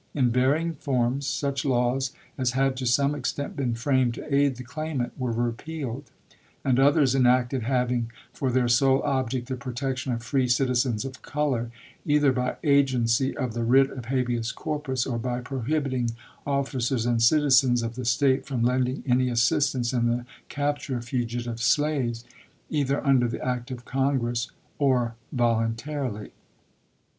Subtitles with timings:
[0.15, 4.63] In varying forms, such laws as had to some extent been framed to aid the
[4.63, 6.05] claimant were repealed,
[6.65, 11.69] and others enacted having for their sole object the protection of free citizens of color,
[12.03, 16.09] either by agency of the writ of habeas corpus or by pro hibiting
[16.47, 21.61] officers and citizens of the State from lending any assistance in the capture of fugitive
[21.61, 22.25] slaves,
[22.71, 24.49] either under the act of Congress
[24.79, 26.31] or volun tarily.